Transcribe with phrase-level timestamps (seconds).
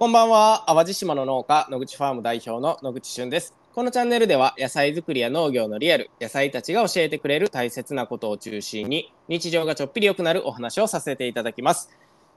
[0.00, 0.64] こんばんは。
[0.66, 3.54] 淡路島の農家野口ファーム代表の野口俊です。
[3.74, 11.90] このチャンネルでは野菜作りや農業のリアル野菜たちが教えてくれる大切なことを中心に日常がちょっぴり良くなるお話をさせていただきます。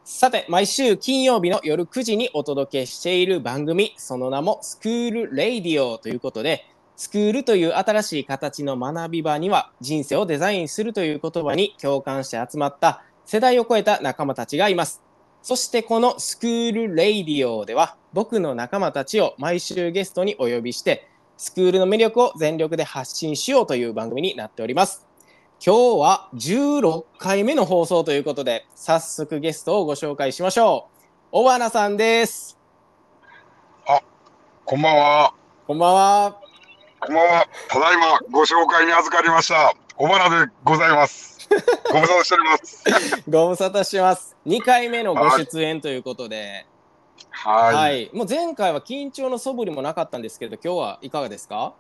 [0.04, 6.68] さて毎週金曜日の夜9時にお届けしている番組その名もスクールレイディオということで
[6.98, 15.13] スクールという新しい形の学び場には人生をデザインするという言葉に共感して集まった世代を超えた仲間たちがいます。
[15.44, 25.06] そしてこのスクールレイディオでは僕の仲間たちを毎週ゲストにお呼びしてスクールの魅力を全力で発信しようという番組になっております。
[25.66, 31.08] 今日は16回目の放送ということで早速ゲストをご紹介しましょう。
[31.32, 32.58] 小花さんです。
[33.86, 34.02] あ、
[34.64, 35.34] こんばんは。
[35.68, 36.38] こんばんは。
[37.02, 37.48] こんばんは。
[37.68, 39.76] ただいまご紹介に預かりました。
[39.98, 41.33] 小花でございます。
[41.92, 43.24] ご無沙汰しております。
[43.30, 44.36] ご無沙汰します。
[44.46, 46.66] 2回目のご出演ということで、
[47.30, 51.74] はい、はい、もう前回は緊張の素振りもなかったんですけど、今日はいかがですか？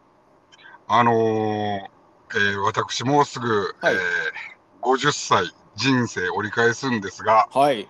[0.88, 4.02] あのー、えー、私もうすぐ、はい、えー、
[4.82, 7.88] 50歳人生折り返すんですが、はい、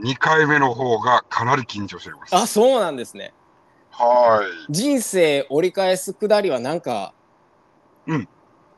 [0.00, 2.36] 2回目の方がかなり緊張しております。
[2.36, 3.32] あ、そうなんですね。
[3.90, 4.72] はい。
[4.72, 7.14] 人生折り返すくだりはなんか、
[8.06, 8.28] うん。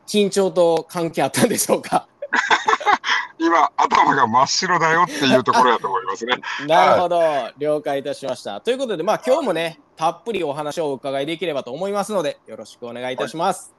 [0.07, 2.07] 緊張と関係あったんでしょうか？
[3.39, 6.37] 今、頭が真っ白だよっていうところやと思いますね。
[6.67, 8.61] なるほど、はい、了解いたしました。
[8.61, 13.75] ということで、まあ、今日もね、たっぷりお話をお伺いできればと思いますので、よろしくお願いいたします。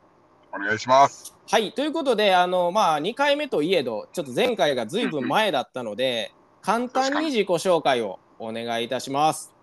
[0.51, 1.35] はい、お願いします。
[1.49, 9.53] はい、ということで、あの、まあ、2回目といえど、ちょっと前回がずいぶん前だったので、簡単に自己紹介をお願いいたします。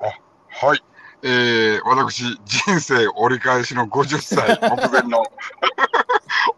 [0.00, 0.04] あ、
[0.66, 0.82] はい。
[1.22, 5.24] えー、私、人生折り返しの50歳 目前の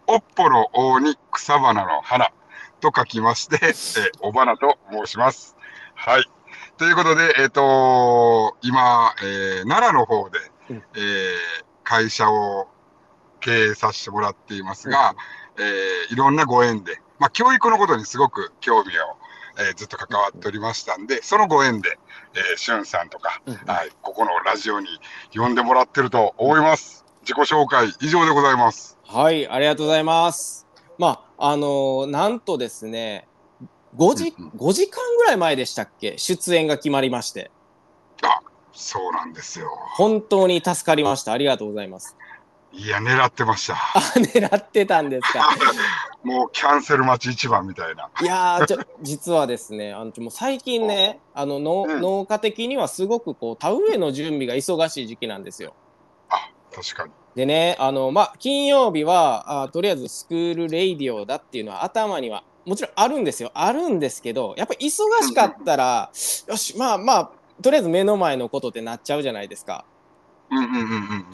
[0.06, 2.30] おっぽの王に草花の花
[2.80, 5.56] と書きまして、 えー、お花と申します。
[5.94, 6.24] はい。
[6.76, 10.38] ということで、えっ、ー、と今、えー、奈良の方で、
[10.70, 11.34] うん、えー、
[11.84, 12.68] 会社を
[13.40, 15.14] 経営させてもらっていますが、
[15.56, 19.17] うん、えー、いろんなご縁で、まあ、教育のことにすごく興味を
[19.58, 21.98] えー、ずっと関わっておりましたんで、そのご縁で、
[22.34, 24.88] えー、しゅんさんとか、うん、はい、ここのラジオに
[25.34, 27.04] 呼んでもらってると思います。
[27.22, 28.96] 自己紹介以上でございます。
[29.04, 30.66] はい、ありがとうございます。
[30.96, 33.26] まあ、あのー、なんとですね、
[33.96, 36.18] 5時、うん、5時間ぐらい前でしたっけ？
[36.18, 37.50] 出演が決まりまして。
[38.22, 38.40] あ、
[38.72, 39.70] そうなんですよ。
[39.96, 41.32] 本当に助かりました。
[41.32, 42.16] ありがとうございます。
[42.72, 43.74] いや、狙ってました。
[43.74, 45.48] あ、狙ってたんですか。
[46.22, 48.10] もうキャンセル待ち一番みたいな。
[48.20, 55.74] いやちょ実はですね、あのもう最近ね、あの農、うん、農家的にはすごくこう田植えの準備が忙しい時期なんですよ。
[56.28, 57.12] あ、確かに。
[57.34, 63.50] でね、あのまあ金曜日はあとりあえずスクールレイディオだっていうのは頭にはもちろんあるんですよ。
[63.54, 64.88] あるんですけど、やっぱ忙
[65.26, 66.10] しかったら、
[66.48, 67.30] よし、まあまあ
[67.62, 69.84] とりあえず目の前のことってなっちゃうじゃないですか。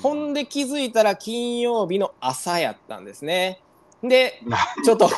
[0.02, 3.60] ほんで気づいたら金曜日の朝やったんですね。
[4.02, 4.42] で、
[4.84, 5.08] ちょっと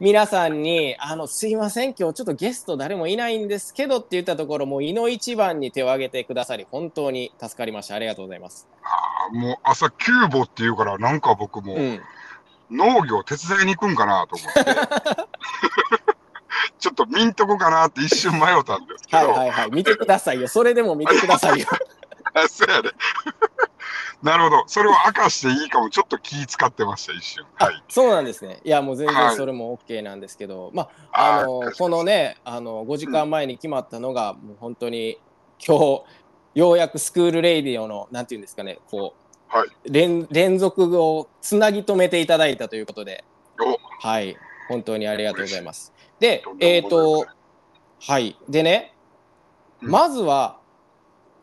[0.00, 7.94] 皆さんに、あの、すいません、今日ちょっとゲスト誰もいないんですけどって言ったところ、もう、いの一番に手を挙げてくださり、本当に助かりました。
[7.94, 8.68] ありがとうございます。
[8.82, 11.78] ああ、もう朝キューボっていうから、なんか僕も、
[12.70, 14.60] 農業手伝いに行くんかなと思って。
[16.78, 19.30] ちょっと見んとこかなって一瞬迷ったんですけど。
[19.30, 19.70] はいはいはい。
[19.70, 20.48] 見てくださいよ。
[20.48, 21.66] それでも見てくださいよ。
[22.34, 22.90] あ、そうやで。
[24.22, 24.64] なるほど。
[24.68, 27.44] それを明かしていいかも、ちょっと気使ってました、一瞬。
[27.54, 27.82] はい。
[27.88, 28.60] そうなんですね。
[28.64, 35.18] いや、もう全然それも OK なんですけど、はい、まあ、あの、このね、あの、5時間前に決まったのが、うん、もう本当に、
[35.64, 36.04] 今日、
[36.54, 39.14] ようやくスクールレイディオの、なんていうんですかね、こ
[39.52, 43.24] う、はい、連連続をつなぎ止めていただいたということで、
[44.00, 44.36] はい、
[44.68, 45.92] 本当にありがとうございます。
[46.20, 47.26] で、えっ、ー、と、
[48.00, 48.36] はい。
[48.48, 48.94] でね、
[49.80, 50.58] まずは、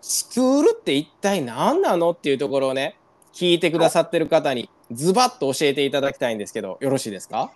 [0.02, 2.98] スクールって一体何なのっていうところをね、
[3.34, 7.52] 聞いてくださってる方にズバッと教えていただきたいんですけど、よろしいですか？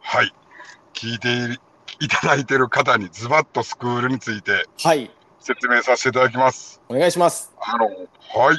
[0.00, 0.32] はい。
[0.92, 1.58] 聞いて
[2.00, 5.10] いただいてる方にズバッとスクールについて、はい。
[5.40, 6.80] 説明させていただきます。
[6.88, 7.52] お願いします。
[7.60, 8.58] あの、はい。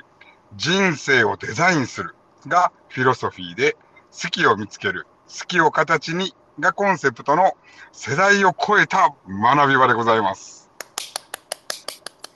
[0.56, 2.16] 人生をデザインする
[2.48, 3.75] がフィロソフィーで、
[4.12, 7.54] 好きを見つける、好きを形にがコンセプトの
[7.92, 10.64] 世代を超えた学び場でございます。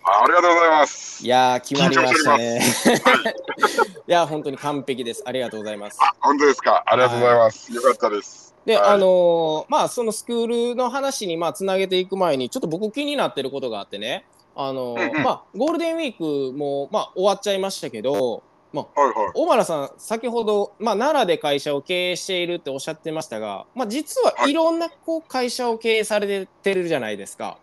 [0.09, 1.23] ありがとうございます。
[1.23, 2.61] いや決まりましたね。
[4.07, 5.23] いや本当に完璧です。
[5.25, 5.99] ありがとうございます。
[6.19, 6.83] 本当ですか。
[6.85, 7.71] ありがとうございます。
[7.71, 8.55] はい、よかったです。
[8.65, 14.25] で、はい、あのー、まあそのスクールの話にまあつなげていく前にちょっと僕気になってることがあってね。
[14.55, 16.17] あのー、まあゴールデンウィー
[16.51, 18.43] クもまあ終わっちゃいましたけど。
[18.71, 27.57] まあ、はいはい、小原さん、先ほど、まあ、奈良で会社を経営しているっておっしゃってましたが、まあ、実はいろんなこう会社を経営されてるじゃないですか。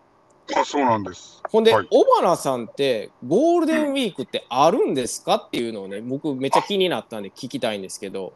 [0.55, 1.41] あ、そうなんです。
[1.49, 8.33] ほんで、はい尾花さんってゴールデンウィークってあるんですかっていうのをね僕めっちゃ気になったんで聞きたいんですけど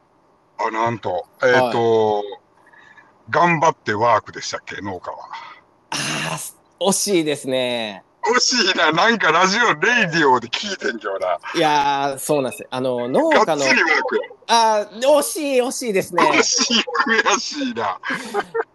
[0.58, 2.24] あ、なんと、えっ、と、
[3.30, 5.18] 頑張ってワークでしたっけ、農家は。
[5.92, 8.04] あー惜しいですね
[8.36, 11.40] 惜しいな、なんかラジオ、レイディオで聞いてんけどな。
[11.56, 14.22] いやーそうなんですよあの農が家のっつりワークや。
[14.48, 16.84] あー惜しい惜しいですね惜しい、
[17.34, 18.00] 悔しいな。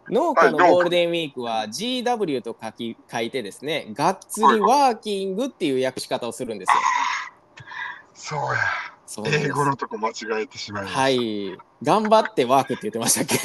[0.08, 6.74] 農家のはいゴールデンウィークは GW と書き書いてですねがっつりワーキングっていう訳し方をするんですよ
[8.14, 8.60] そうや。
[9.06, 11.00] そうなんです英語のとこ間違えてしまいました。
[11.00, 13.36] はい頑張ってワークって言ってましたっけ？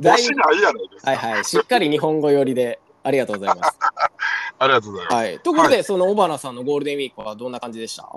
[0.00, 1.10] だい惜しないやないですか。
[1.10, 3.78] はいはいしっかり日本語寄りでありがとうございます
[4.58, 5.14] ありがとうございます。
[5.16, 5.40] はい。
[5.40, 8.08] ところで、その尾花さんのゴールデンウィークはどんな感じでした？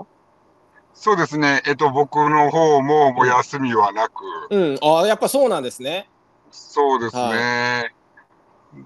[0.94, 1.62] そうですね。
[1.66, 4.78] えっと、僕の方ももう休みはなく、うん。
[4.82, 6.08] ああ、やっぱそうなんですね。
[6.50, 7.92] そうですね。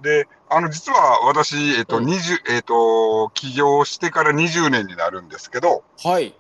[0.03, 6.35] で、あの、実は私、えっと、うん20、えっと、起業してから20年になるんですけど、はい。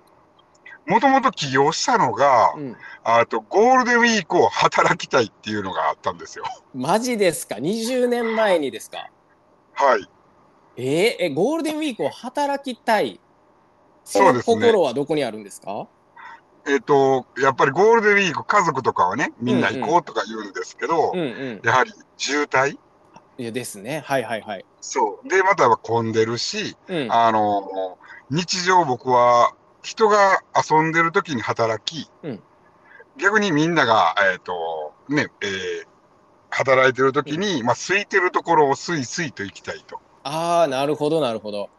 [0.86, 2.76] もともと起業したのが、うん。
[3.04, 6.44] あと、ゴールデンウィークを働きたいっていうのがあったんですよ。
[6.74, 9.08] マジですか ?20 年前にですか？
[9.82, 10.08] はい。
[10.76, 13.18] えーえ、ゴールデンウィークを働きたい。
[14.04, 15.86] そうですねの心はどこにあるんですか？
[16.66, 21.60] えっと、やっぱりゴールデンウィーク、家族とかはね、みんな行こうとか言うんですけど、うんうん。
[21.64, 22.78] やはり渋滞？
[23.38, 24.02] いやですね。
[24.04, 24.64] はいはいはい。
[24.82, 25.28] そう。
[25.28, 27.08] で、または混んでるし、うん。
[27.10, 27.98] あの、
[28.28, 32.42] 日常僕は人が遊んでる時に働き、うん
[33.16, 35.86] 逆にみんなが、えっ、と、ね、えー
[36.50, 40.00] 働いてる時に、まあ、空いてるところをスイスイと行きたいと。
[40.25, 41.70] ああ、なるほどなるほど。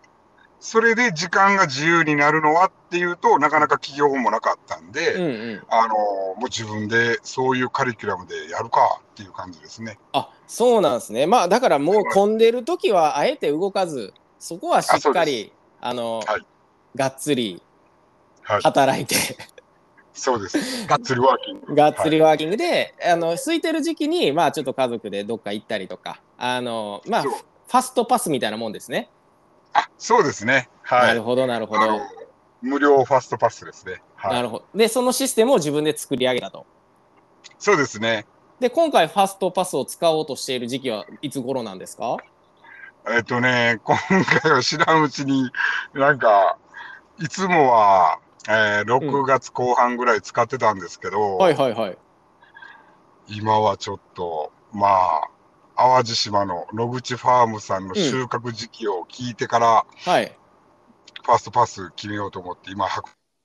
[0.59, 5.63] それで時間が自由になるのはっていうと、なかなか企業もなかったんで、うんうん。
[5.69, 9.97] あの、もう自分でそういうカリキュラムでやるかっていう感じですね。
[10.13, 11.25] あそうなんですね。
[11.25, 16.41] まあだからもう混んでる時はあえて動かず、そこはしっかり、あの、はい
[16.95, 17.63] がっつり
[18.43, 18.61] はい。
[18.61, 19.15] 働いて、
[20.13, 20.87] そうです。
[20.87, 21.75] がっつりワーキング。
[21.75, 29.09] がっつりワーキングで、あの空いてる時期にまあちょっと家族でどっか行ったりとか、あのまあファストパスみたいなもんですね。
[29.73, 30.69] あ、そうですね。
[30.83, 31.21] はないる。
[31.23, 32.01] ほどなるほど。
[32.61, 34.01] 無料ファストパスですね。
[34.15, 34.33] はい。
[34.33, 34.65] なるほど。
[34.75, 36.65] でそのシステムを自分で作り上げたと。
[37.57, 38.25] そうですね。
[38.59, 42.17] で今回ファストパスを使おうとしている時期はいつ頃なんですか？
[43.09, 43.97] えっとね、今
[44.41, 45.49] 回は知らんうちに、
[45.95, 46.59] なんか、
[47.19, 51.97] いつもは、えー6月後半ぐらい使ってたんですけど、はいはいはい。
[53.27, 55.29] 今はちょっと、まあ、
[55.75, 60.35] 淡路島の野口ファームさんの収穫時期を聞いてから、はい。
[61.23, 62.87] ファーストパス決めようと思って、今、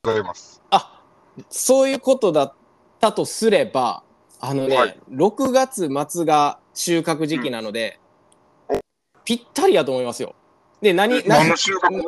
[0.05, 0.63] 運んでます。
[0.71, 1.03] あ
[1.51, 2.55] そういうことだっ
[2.99, 4.03] たとすれば
[4.41, 7.99] あのね、はい6月末が収穫時期なので、
[8.71, 8.81] うん
[9.25, 10.37] ぴったりやと思いますよ。
[10.87, 11.29] で何何？
[11.29, 12.01] 何の収穫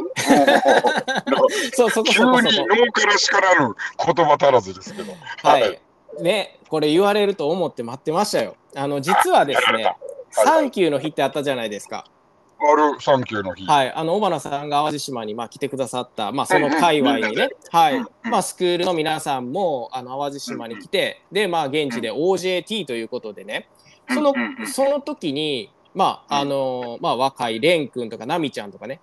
[1.75, 2.69] そうそこ急そこにそこ。
[2.71, 3.75] 脳からしからぬ
[4.15, 5.13] 言葉足らずですけど。
[5.43, 5.81] はい。
[6.23, 8.55] ねこれ言われると思って待ってましたよ。
[8.77, 9.97] あの実はですね、
[10.31, 12.05] サンキューの日ってあったじゃないですか。
[12.61, 13.67] あるサンキューの日。
[13.67, 18.01] はい、あの尾花さんが淡路島にまあ来てくださった、まあ、その界隈にね、はい。
[18.25, 23.69] まあ、スクールの皆さんもあの淡路島に来て、で、まあ、現地で OJT ということでね、
[24.09, 24.33] その
[24.73, 29.01] その時に、まああのまあ、若い蓮くんとか奈美ちゃんとかね、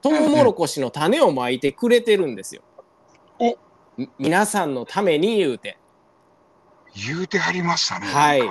[0.00, 2.62] トウモロコシの種をまいてくれてるんですよ。
[3.40, 3.58] お
[3.96, 5.78] み皆さんのために言うて。
[6.94, 8.06] 言うてはりましたね。
[8.06, 8.42] はい。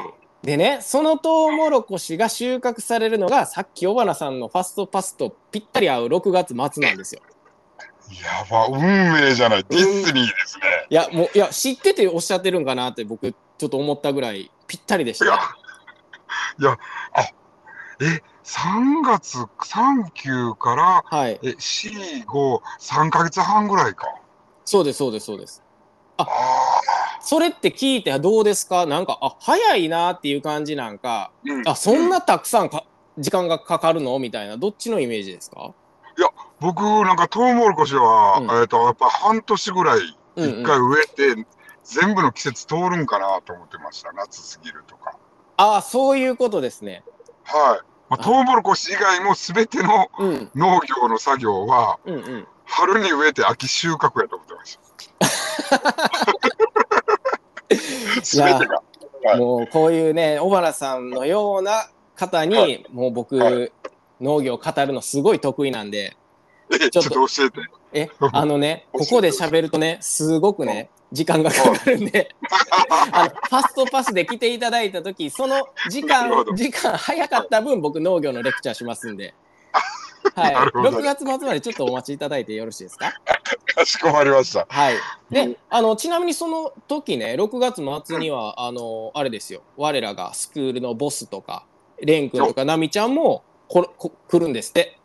[0.43, 7.21] でね、そのトウモロコシが収穫されるのが、さっき尾花さんのファストパスとぴったり合う6月末なんですよ。
[8.21, 9.65] やば、運命じゃない。
[9.69, 10.63] ディスニーですね。
[10.89, 15.31] いや、もう、いや、知ってておっしゃってるんかなって僕、ちょっと思ったぐらいぴったりでしたね
[16.59, 16.77] いや、いや、
[17.13, 17.29] あ、
[17.99, 21.39] え、3月、3級から、はい。
[21.41, 24.07] え、4、5、3ヶ月半ぐらいか。
[24.65, 25.63] そうです、そうです、そうです。
[26.17, 26.27] ああ、
[27.21, 28.85] それって聞いてどうですか？
[28.85, 32.83] なんか、あ、早いなっていう感じなんか、うんあ、そんなたくさんか
[33.17, 34.17] 時間がかかるの？
[34.19, 35.73] みたいな、どっちのイメージですか？
[36.59, 39.99] 僕、なんかトウモロコシは、うんえっと、やっぱ半年ぐらい、
[40.37, 41.45] うんうん一回植えて、
[41.83, 44.11] 全部の季節通るんかなと思ってました。
[44.11, 45.15] 夏過ぎるとか。
[45.57, 47.03] あ、そういうことですね。
[47.47, 47.79] はい。
[48.09, 52.47] まあ、あトウモロコシ以外も全てのうん、農業の作業は、うん、うん。
[52.65, 54.87] 春に植えて秋収穫やと思ってました。
[58.21, 58.75] 全てが。
[58.75, 58.81] は
[59.35, 63.71] いもうこういうね小原さんのような方に、はいもう僕、はい
[64.21, 66.17] 農業を語るのすごい得意なんで
[66.71, 67.61] え、ちょっと教えて。
[67.97, 72.35] え、あのね、ここで喋るとね、すごくね、時間がかかるんで、
[73.11, 79.33] あの、ファストパスで来ていただいたとき、その時間時間早かった分、僕農業のレクチャーしますんで。
[80.35, 83.13] はい、なるほど6月末までちょっとお待ちいただいてよろしいですか？
[83.77, 84.65] かしこまりました。
[84.69, 84.95] はい。
[84.95, 84.99] う
[85.31, 91.65] で、あの、ちなみにその時ね、6月末には、あの、あれですよ、我らがスクールのボスとか、
[92.01, 94.99] レン君とか、ナミちゃんもここ来るんですって。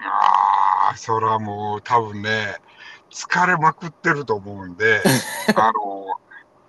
[0.00, 2.56] ああ、それはもう多分ね、
[3.10, 5.02] 疲れまくってると思うんで、
[5.56, 6.06] あの、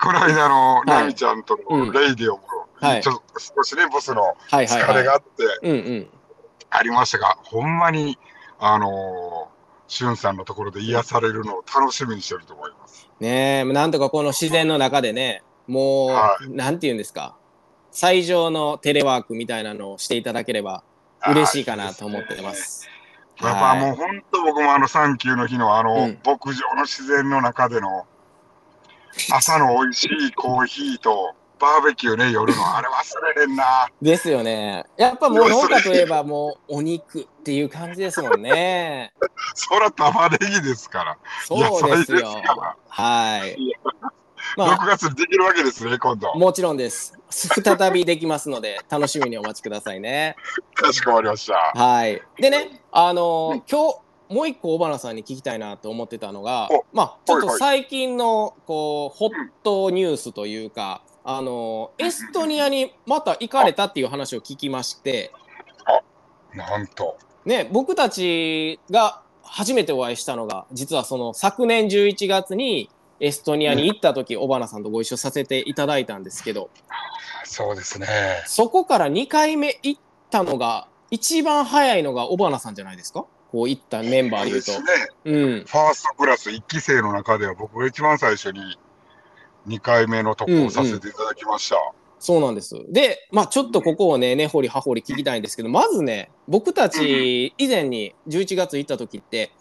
[0.01, 2.43] この間のはいナミちゃんとうんのレイディオも、
[2.79, 6.07] はいちょっと少しね、ボスの疲れはがあって。
[6.71, 8.17] ありましたが、ほんまに、
[8.59, 9.49] あの
[9.88, 13.09] しゅんさんのところで癒されるのを楽しみにしてると思います。
[13.19, 17.35] ねえ、なんとかこの自然の中でね、もう、はなんて言うんですか、
[17.91, 20.83] 最上のテレワークみたいなのをしていただければ
[21.27, 22.88] 嬉しいかなと思ってます。
[23.41, 28.05] やっぱもう本当僕もあのサンキューの日のあの、うん牧場の自然の中での
[29.31, 33.89] 朝の美味しいコーヒーとバーベキューね、夜のあれ忘れれんな。
[34.01, 34.86] ですよね。
[34.98, 39.12] やっぱもう農家といえばもうお肉っていう感じですもんね。
[39.55, 41.17] そら玉ねぎですから。
[41.46, 42.75] そうですよすから。
[42.88, 43.58] はい
[44.57, 46.37] ま6月にできるわけですね、今度あ、。
[46.37, 47.17] もちろんです。
[47.29, 50.35] 再びできますので、楽しみにお待ちくださいね。
[50.73, 51.79] かしこまりました。
[51.79, 52.21] はい。
[52.37, 59.31] でね、あのー今日、もう一個、小花さんに聞きたいなと思ってたのがお、まあ、ちょっとはいはい最近の、こう、ホッ
[59.63, 65.31] トニュースというか、あのーエストニアにまた行かれたっていう話を聞きまして、
[66.53, 67.17] なんと。
[67.45, 72.89] ね、僕たちが初めてお会いしたのが、実はその昨年11月に
[73.19, 76.69] エストニアに行った時、小花さんとご一緒させていただいたんですけど、
[77.43, 78.07] そうですね。
[78.45, 83.25] そこから2回目行ったのが、一番早いのが小花さんじゃないですか？
[83.51, 84.81] こういったメンバーで言うとです。
[84.81, 84.88] ね。
[85.25, 85.63] うん。
[85.65, 88.77] ファーストクラス1期生の中では僕が一番最初に
[89.67, 91.77] 2回目の渡航させていただきました。
[92.19, 92.75] そうなんです。
[92.89, 99.51] で、まあちょっとここをね、根掘り葉掘り聞きたいんですけど、まずね、僕たち以前に11月行った時って、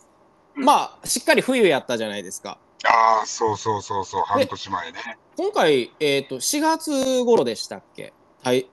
[0.55, 2.59] うんまあしっかり冬やったじゃないですか。
[2.87, 4.99] ああ、そうそうそうそう、半年前ね。
[5.37, 8.13] 今回、えっ、と、4月頃でしたっけ？
[8.43, 8.69] はい。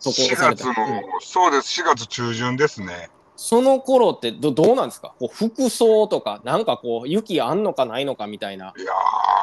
[0.00, 0.64] 渡航4された。
[0.64, 3.10] 月の、うんそうです、4月中旬ですね。
[3.40, 5.14] その頃ってどどうなんですか？
[5.18, 8.74] こう服装とか、なんかこう、雪あんのかないのかみたいな。
[8.76, 8.92] いや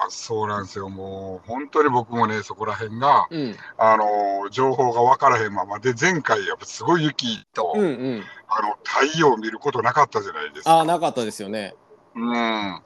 [0.08, 0.90] ー、そうなんですよ。
[0.90, 3.58] もう、本当に僕もね、そこら辺が、うん。
[3.78, 8.24] あのー情報が分からへんままで、前回、やっぱすごい雪と、うんうん。
[8.48, 10.76] あの、太陽を見ることなかったじゃないですか。
[10.78, 11.74] ああ、なかったですよね。
[12.16, 12.82] うん。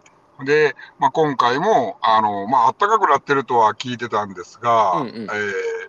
[0.46, 5.30] で、まあ、今回も、あの、まあ、暖かくなってるとは聞いてたんですが、うんうんえー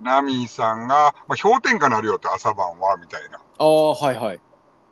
[0.02, 3.38] ナミーさんが、まあ、氷点下なるよって朝晩は、みたいな。
[3.58, 4.40] ああ、はいはい。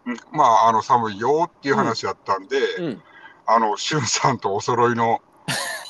[0.04, 3.02] うんまあ、あの、寒いよっていう話だったんで、うん。
[3.46, 5.22] あの、しゅんさんとお揃いの、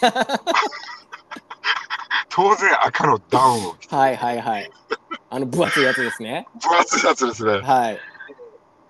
[2.30, 4.70] 当然赤のダウンを着て、はいはいはい。
[5.30, 6.46] あの、分厚いやつですね。
[6.62, 7.58] 分厚いやつですね。
[7.60, 7.98] はい。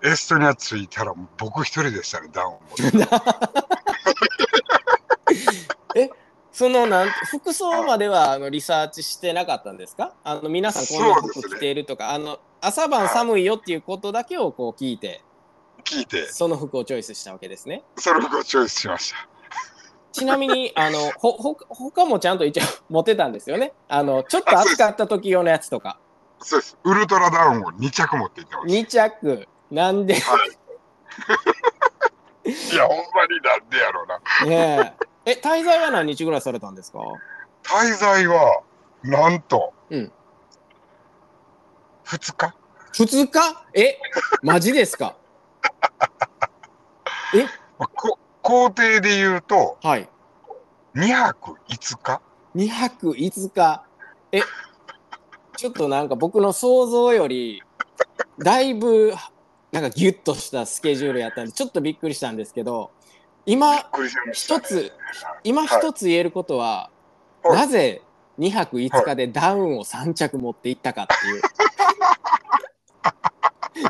[0.03, 2.61] エストニア着いたら僕一人でしたね、ダウンを
[4.09, 6.11] 持って。
[6.51, 10.13] そのなん服装まではあのリサーチしてなかったんですか？
[10.25, 15.23] あの皆さんこんな服着ているとか、あの朝晩寒いよっていうことだけをこう聞いて
[15.85, 19.29] 聞いて、その服をチョイスしたわけですねそれをごチョイスしました。
[20.11, 23.71] ちなみにあのほほ他もちゃんと一応持ってたんですよね？
[23.87, 25.97] あのちょっと暑かった時用のやつとか
[26.39, 26.77] そうです。
[26.83, 30.19] ウルトラダウンを2着持っていってまし2着なんで？
[30.19, 30.31] た。
[30.31, 30.49] はい。
[32.45, 34.49] いや、ほんまになんでやろうな。
[34.49, 35.31] ねえ。
[35.33, 36.99] え滞在は何日ぐらいされたんですか？
[37.63, 38.61] 滞在は、
[39.03, 40.11] なんと、うん。
[42.05, 42.55] 2日。
[42.93, 43.63] 2日？
[43.73, 43.99] え？
[44.41, 45.15] マジですか？
[47.35, 47.43] え？
[47.77, 50.09] まあこ工程で言うと、はい。
[50.95, 52.21] 2泊5日。
[52.55, 53.83] 2泊5日？
[54.31, 54.41] え？
[55.57, 57.61] ちょっとなんか僕の想像より
[58.39, 59.13] だいぶ
[59.71, 62.91] なんかギュッとしたスケジュールやったんでちょっとびっくりしたんですけど
[63.45, 63.89] 今。
[64.33, 64.91] 一つ
[65.43, 66.89] 今一つ言えることは、
[67.43, 68.01] はいなぜ
[68.37, 71.41] 2泊5日でダウンを3着持っていったかっていう。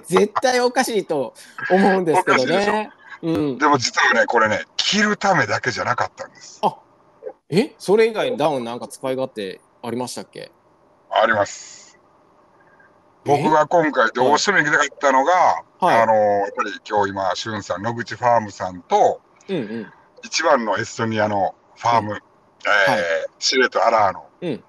[0.06, 1.34] 絶対おかしいと
[1.70, 2.92] 思うんですけどね。
[3.22, 6.62] うん、でも実はね、これね、着るためだけじゃなかったんです。
[7.50, 7.74] え？
[7.78, 10.52] それ以外にダウンなんか使い勝手ありましたっけ？
[11.10, 12.00] あります。
[13.26, 19.94] 僕が今回どうしても行きたかったのが、はいあのやっぱり今日今、しゅんさん、野口ファームさんと、うんうん。
[20.24, 23.02] 一番のエストニアのファーム、うんえーはい
[23.40, 24.64] シレとアラーの、うん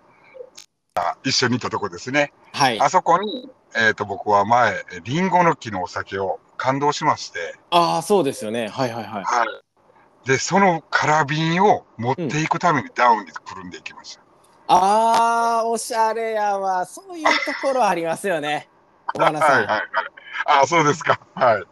[0.94, 2.32] あ一緒に行ったとこですね。
[2.52, 2.80] はい。
[2.80, 8.68] あそこに、えー、と僕は前、リンゴの木のお酒を感動しまして、ああ、そうですよね。
[8.68, 9.24] はいはいはい。
[9.24, 9.44] は
[10.24, 14.22] い、で、そのカラビンを持っていくためにダウンにくるんでいきました。
[14.68, 16.86] あー、おしゃれやわ。
[16.86, 17.30] そういうと
[17.66, 18.68] ころありますよね。
[19.14, 19.50] 小花さん。
[19.50, 19.82] はいはいはい。
[20.62, 21.20] あ、そうですか。
[21.34, 21.62] はい。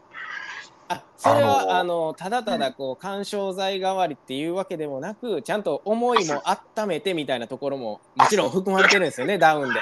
[0.90, 9.80] あそれはああのただただこう緩衝材代わりっていうわけでもなくちゃんと思いも温めてみたいなところももちろん含まれてるんですよね ダウンで。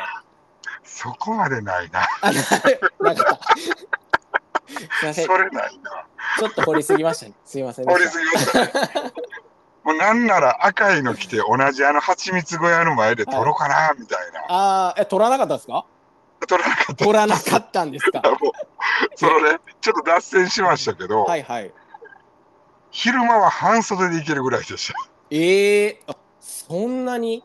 [0.83, 2.01] そこまでないな。
[2.23, 2.35] あな。
[2.43, 2.61] すい
[5.07, 6.07] ませんそれないな。
[6.39, 7.33] ちょっと掘りすぎましたね。
[7.45, 9.13] すいませんで掘りしすぎましたね。
[9.85, 14.41] もうなんなら赤いの着て同じあの蜂蜜小屋の前で撮ろうかなみたいな。
[14.41, 14.47] た。
[14.49, 15.85] ああえ取らなかったですか？
[16.49, 17.05] 撮らなかった。
[17.05, 18.23] 取らなかったんですか？
[18.23, 18.39] もう
[19.17, 21.73] そのね、ちょっと脱線しましたけど、はいはい。
[22.91, 24.93] 昼間は半袖で行けるぐらいでし
[25.31, 27.43] ええあそんなに？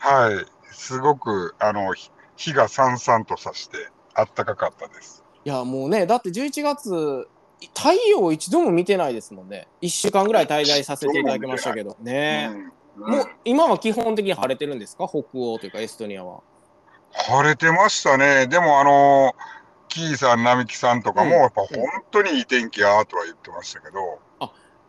[0.00, 0.08] た。
[0.08, 0.44] はい。
[0.72, 5.22] すごく、あの、ひ日がさんさんとさして、あったかかったです。
[5.44, 7.28] いやもうねだって11月
[7.74, 9.68] 太陽一度も見てないですもんね。
[9.82, 12.50] 1週間ぐらい滞在させていただきましたけどね。
[12.52, 15.08] うんもう今は基本的に晴れてるんですか？
[15.08, 16.40] 北欧というかエストニアは。
[17.14, 18.46] 晴れてましたね。
[18.46, 19.34] でも、あの、
[19.88, 21.68] キーさん、並木さんとかも、うんやっぱ本
[22.10, 24.18] 当にいい天気やとは言ってましたけど、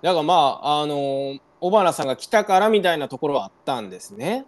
[0.02, 4.46] だからまああのー小花さんが来たからみたいなところはあったんですね。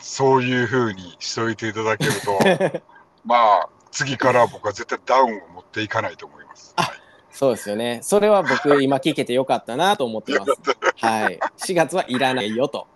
[0.00, 2.38] そういうふうにしといていただけると、
[3.24, 6.74] まあ、次から僕は絶対ダウンを持っていかないと思います。
[6.76, 6.90] あ
[7.30, 8.00] そうですよね。
[8.02, 10.52] それは僕今聞けてよかったなと思ってます。
[11.00, 11.38] はい。
[11.56, 12.78] 4月はいらないよと。
[12.78, 12.86] は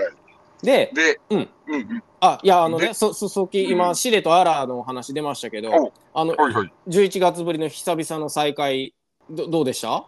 [0.00, 0.25] でい。、
[0.62, 0.90] で、
[1.30, 2.02] うんうんうん。
[2.20, 6.72] あいやあのねでそそそき今シレとアラの話出ましたけどお、あのはいはい。
[6.88, 8.94] 11月ぶりの久々の再会
[9.30, 10.06] どどうでした？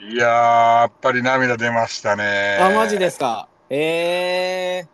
[0.00, 2.58] いやー、やっぱり涙出ましたね。
[2.60, 3.48] あマジですか？
[3.70, 4.86] え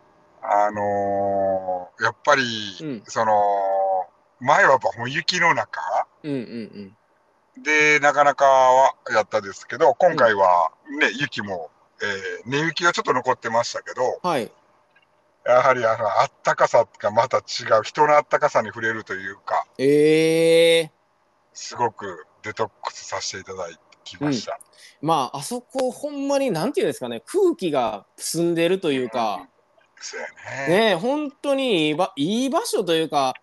[0.43, 2.43] あのー、やっぱり、
[2.81, 3.43] うんその、
[4.39, 6.95] 前はやっぱ雪の中ー、うんうん
[7.57, 7.63] うん。
[7.63, 11.69] で、なかなかはやったですけど、今回はね、雪も、
[12.01, 14.51] えー、寝雪がちょっと残ってましたけど、はい。
[15.45, 20.91] やはりあの、あったかさがまた違う、人のあったかさに触れるというか、ええ
[21.53, 23.67] すごくデトックスさせていただ
[24.03, 24.59] きました。
[25.01, 29.47] まああそこほんまになんていうんですかね空気が澄んでるというか。
[29.99, 30.73] そうやね。
[30.73, 33.33] ねえ本当にいいばいい場所というか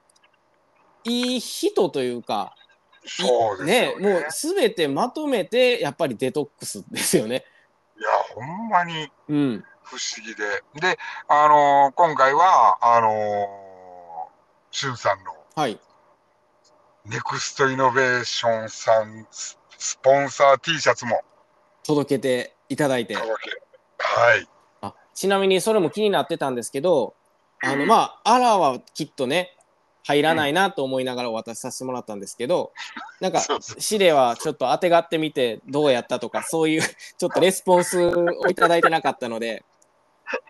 [1.04, 2.54] いい人というか
[3.04, 4.12] いそうですよね。
[4.12, 7.44] もうすべてまとめてやっぱりデトックスですよね。
[7.98, 9.64] いや、ほんまにうん。
[9.88, 10.44] 不思議で。
[10.80, 10.98] で、
[11.28, 15.80] あのー今回は、あのー、しゅんさんのはい。
[17.06, 21.22] ネクストイノベーションさんススポンサー T シャツも
[21.84, 23.14] 届けていただいて。
[23.16, 24.46] はい。
[24.82, 27.14] あちなみにそれも気になってたんですけど
[27.62, 29.56] あのまあアラはきっとね
[30.04, 32.72] 入らないなと思いながらお渡しさせてもらったんですけど
[33.20, 39.64] なんかそうそうシレはちょっと当てがってみてどうやったとかそういうちょっとレスポンスをいただいてなかったので。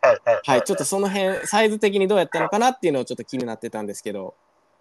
[0.03, 0.41] はいはい。
[0.45, 4.35] はい、ちょっとその辺サイズ的にどうやったのかなっていうのをちょっと気になってたんですけど、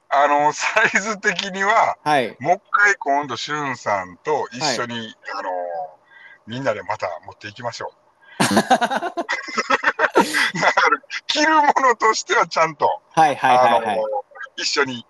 [0.09, 5.53] あの、サイズ的には、はい、もう一回今度、しゅんさんと一緒に、あのー
[6.47, 7.91] みんなでまた持っていきましょ
[8.39, 8.55] う。
[8.55, 9.13] だから
[11.27, 14.05] 着るものとしてはちゃんと、はいはいはいはいあのー。
[14.55, 15.05] 一緒に。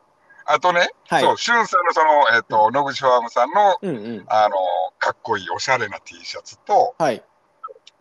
[0.45, 4.57] あとね、はいそう、しゅんさんのその、えっ、と、野口ファームさんの、うんうん、あのー
[4.97, 7.23] かっこいいおしゃれな T シャツと、はい、で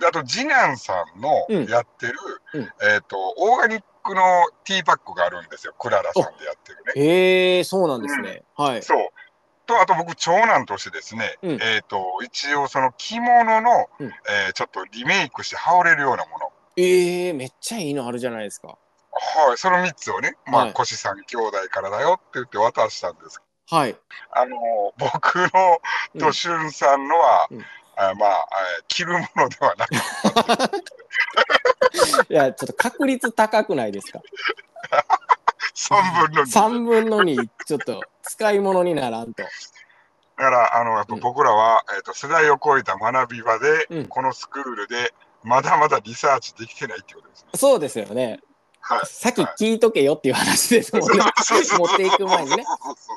[0.04, 2.14] あと、次男さんのうんやってる、
[2.54, 4.22] うんえっ、と、オーガニックの
[4.64, 5.74] ティーパックがあるんですよ。
[5.78, 7.58] クララさんでやってるね。
[7.58, 8.42] えー、そうなんですね。
[8.56, 9.08] はい、そう。
[9.66, 16.52] と、あと僕、長男としてですね、うんえっ、と、一応その着物の、うんえーちょっとリメイクして羽織れるようなもの。
[16.76, 18.68] えー、めっちゃいいのあるじゃないですか。
[18.68, 23.40] はい、その3つをね、まあ、はい腰さん兄弟からだよって言って渡したんです。
[23.68, 23.96] はい、
[24.30, 24.56] あの
[24.98, 25.80] 僕の
[26.14, 27.64] うんとしゅんさんのは、うん
[27.96, 29.94] あまあ、えー着るものではなく、
[32.30, 34.20] いや、ちょっと確率高くないですか
[35.74, 36.46] ？3分の2。
[36.46, 39.42] 3分の2、ちょっと使い物にならんと。
[39.42, 39.48] だ
[40.36, 47.48] から、あの、やっぱ僕らは、えっ、と、世代を超えた学び場で、うんこのスクールで、まだまだリサーチできてないってことですね。
[47.54, 48.40] そうですよね。
[48.80, 49.00] はい。
[49.06, 51.18] さっき聞いとけよっていう話ですもんね。
[51.78, 52.64] 持っていく前にね。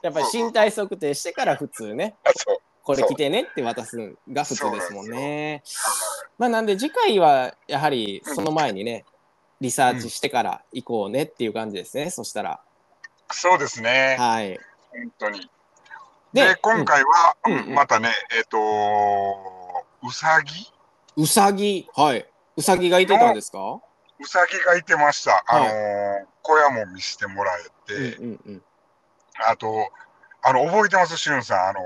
[0.03, 5.61] やっぱり身体測定してから普通ね、あそうこれ着てねって渡すのが普通ですもんね。
[5.65, 9.05] はまあなんで次回はやはりその前にね、
[9.61, 12.61] リサーチしてから行こうねっていう感じですね、そしたら。
[13.31, 14.15] いそうですね。
[14.17, 14.57] はい。
[14.91, 15.49] 本当に。
[16.33, 18.57] で、で、今回は、うんうんうんまたね、えっ、と
[20.07, 20.71] うさぎ？
[21.17, 22.25] うさぎ、はい。
[22.55, 23.79] うさぎがいてたんですか？
[24.19, 25.43] うさぎがいてました。
[25.47, 28.63] あのはいー小屋も見せてもらえて、うんうんうん。
[29.47, 29.89] あと、
[30.41, 31.69] あの、覚えてます、しゅんさん。
[31.69, 31.83] あのー、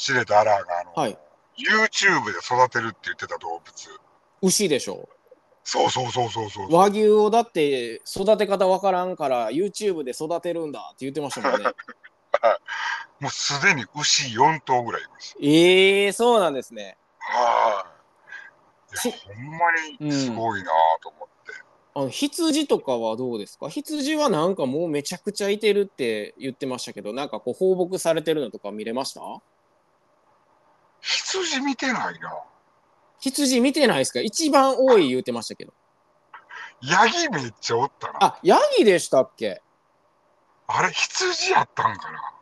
[0.00, 1.18] しれとアラーが、あのーはい
[1.58, 4.00] YouTube で育てるって言ってた動物。
[4.40, 5.08] 牛でしょ？
[5.62, 6.74] そうそうそうそうそう。
[6.74, 11.68] 和牛をだって育て方わからんから YouTube で育てるんだって言ってましたもんね。
[13.20, 15.36] もうすでに牛4頭ぐらいいます。
[15.38, 16.96] ええー、そうなんですね。
[17.18, 17.84] は
[18.90, 18.94] い。
[18.94, 19.58] いしや、ほんま
[20.00, 20.70] にすごいな
[21.02, 21.52] と思って。
[21.92, 23.68] あの羊とかはどうですか？
[23.68, 29.20] 羊はなんかもうめちゃくちゃいてるって言ってましたけどなんかこう放牧されてるのとか見れました？
[31.00, 32.42] 羊見てないな。
[33.20, 34.20] 羊見てないですか？
[34.20, 35.72] 一番多い言ってましたけど
[36.82, 38.18] ヤギめっちゃおったな。
[38.20, 39.62] あヤギでしたっけ？
[40.66, 42.34] あれ、羊やったんかな。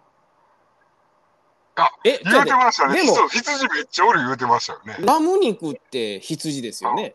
[2.05, 3.05] え言うてましたね。
[3.05, 4.97] でも羊めっちゃおる言うてましたよね。
[4.99, 7.15] ラム肉って羊ですよね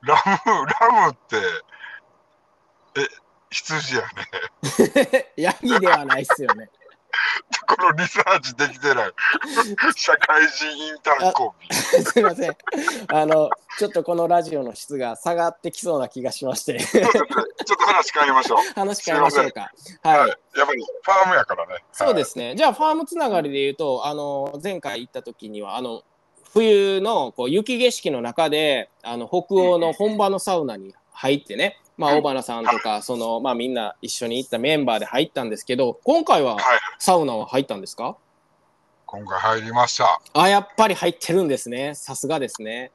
[0.00, 1.36] ラム、ラムって、
[3.00, 3.06] え、
[3.50, 5.32] 羊やね。
[5.38, 6.70] ヤギではないっすよね
[7.66, 9.12] このリサーチできてない。
[9.96, 11.74] 社会人インターンコンビ。
[11.76, 12.56] すいません
[13.08, 17.02] あのちょっとこのラジオの質が下がってきそうな気がしましてちょっ
[17.64, 18.58] と話変えましょう。
[18.74, 19.72] 話変えましょうか
[20.02, 20.28] はいはい。
[20.56, 21.84] やっぱりファームやからね。。
[21.92, 22.54] そうですすね。
[22.56, 26.02] じゃあ、ファームつながりで言うと、あの、前回行った時には、あの、
[26.52, 36.62] 冬のこう雪景色の中で、あの、北欧の本場のサウナに入ってね、まあ、うん小花さんとか、その、まあ、みんな一緒に行ったメンバーで入ったんですけど、今回ははい。
[36.98, 38.16] サウナは入ったんですか？
[39.06, 40.20] 今回入りました。
[40.34, 41.94] あ、やっぱり入ってるんですね。
[41.94, 42.92] さすがですね。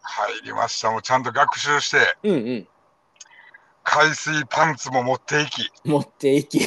[0.00, 0.90] 入りました。
[0.90, 2.68] もうちゃんと学習して、うんうん。
[3.84, 6.60] 海水パンツも持っていき、持っていき。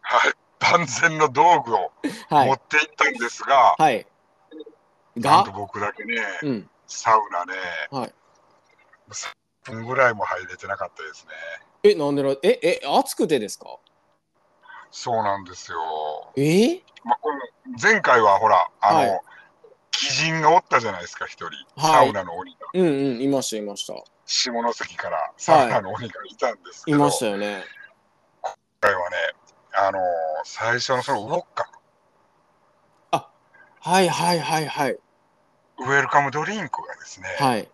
[0.00, 0.32] はい。
[0.58, 1.90] 万全の道具を
[2.28, 2.48] はい。
[2.48, 4.06] 持っていったんですが、はい。
[5.16, 6.70] なんとが、僕だけね、うん。
[6.86, 7.54] サウナね、
[7.90, 8.14] はい。
[9.64, 11.32] 3分ぐらいも入れてなかったですね。
[11.82, 13.78] え、なんでな、え、え、暑くてですか？
[14.90, 15.78] そうなんですよ。
[16.36, 16.82] え？
[17.04, 17.38] まあ、この
[17.80, 19.20] 前回はほら、あの、はい
[20.02, 21.46] 鬼人がおったじゃないですか、一人。
[21.76, 22.58] はいサウナの鬼が。
[22.72, 23.94] うんうん、いました、いました。
[24.24, 27.64] 下関からサウナの鬼がいたんですけど、いましたよね。
[28.40, 29.16] 今回はね、
[29.74, 30.02] あのー
[30.44, 31.70] 最初のそのウォッカ、
[33.82, 34.92] はいはいはいはい。
[34.92, 37.68] ウェルカムドリンクがですね、はい。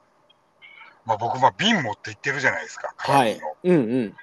[1.07, 3.41] まあ、僕、まあ、瓶持って行ってるじゃないですか、はい。
[3.63, 4.15] うんうん。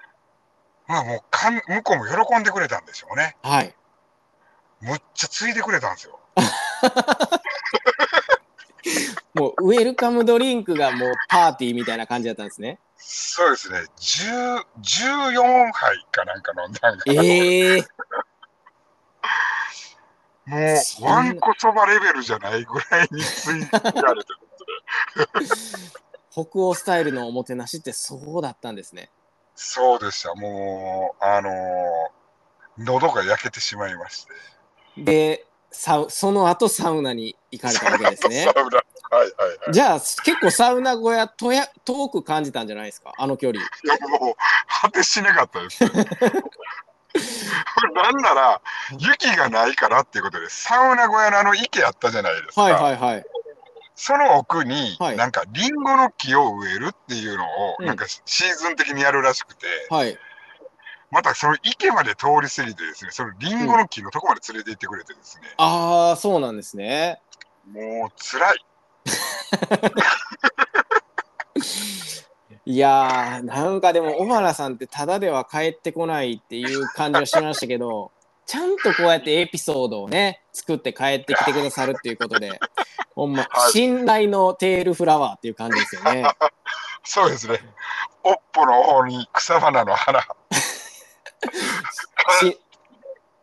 [0.86, 3.38] まあ、もうかん、向こうも喜んでくれたんでしょうね。
[3.41, 3.74] はい。
[4.82, 6.19] むっちゃついでくれたんですよ。
[9.34, 12.80] もうウェルカムドリンクがもうパーティーみたいな感じだったんですね。
[12.98, 17.24] そうですね、10 14杯かなんか飲んだんかな。
[17.24, 17.88] ええ
[20.46, 20.58] も
[21.00, 24.39] う、わんこそばレベルじゃないぐらいについてられてる
[25.32, 25.48] んで。
[26.34, 29.10] 北欧スタイルのおもてなしってそうだったんですね。
[29.56, 30.34] そうでした。
[30.34, 31.54] もう、あのー
[32.80, 35.04] 喉が焼けてしまいまして。
[35.04, 38.60] で、サウその後サウナに行かれたわけですね サ。
[38.60, 38.78] ウナ
[39.15, 39.74] はいはいはい。
[39.74, 43.13] じゃあ結構サウナ小屋とや遠く感じたんじゃないですか？
[43.15, 43.62] あの距離。
[43.62, 44.36] いやもう、
[44.82, 45.84] 果てしなかったです。
[47.93, 48.62] なんなら、
[48.98, 52.62] 雪がないからっていうことで、サウナ小屋のあの池あったじゃないですか。
[52.63, 53.26] はいはいはい。
[53.95, 57.47] その奥に、はいなんかリンゴの木を植えるっていうのを、
[57.79, 60.17] うんなんかシーズン的にやるらしくて、はい。
[61.12, 67.21] またその池まで通り過ぎてですね、そのリンゴの木のとこまで連れて行ってくれてですね、ああ、そうなんですね。
[67.71, 68.65] もう辛い。
[72.65, 78.12] いやー、なんかでも小原さんってただでは帰ってこないっていう感じはしましたけど、
[78.45, 82.60] ちゃんとこうやってエピソードをね、作って帰ってきてくださるっていうことで、
[83.15, 86.25] ほんま、はい信頼のテールフラワーっていう感じですよね。
[87.03, 87.60] そうですね。
[88.23, 90.21] おっぽの方に草花の花。
[92.39, 92.60] し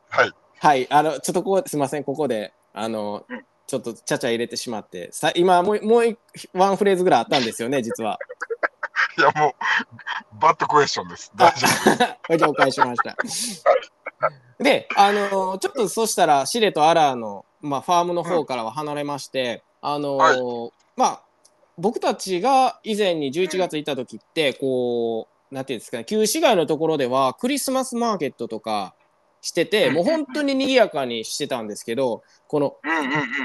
[0.09, 0.33] はい。
[0.59, 6.19] はい、あの、ちょっとここ、すみません、ここで、あのうん、ちょっとちゃちゃ入れてしまって、さ今もう、もう一
[6.53, 8.19] ワンフレーズぐらいあったんですよね、実は。
[9.19, 11.33] いやもう、バッドクエスチョンです。
[11.37, 11.67] 大丈
[12.29, 12.37] 夫。
[12.37, 13.17] 了解しました。
[14.61, 20.41] で、あのちょっとそしたら、シレとアラーの、まあ、ファームの方からは離れまして、あのはい。
[20.97, 21.23] まあ、
[21.79, 28.95] 僕たちが以前に11月行った時って、こう、なんていうんですかね、旧市街のところではクリスマスマーケットとか
[29.41, 29.95] してて、うん。
[29.95, 32.77] もう本当に賑やかにしてたんですけど、この。